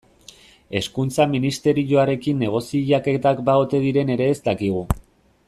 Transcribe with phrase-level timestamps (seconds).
[0.77, 4.85] Hezkuntza Ministerioarekin negoziaketak ba ote diren ere ez dakigu.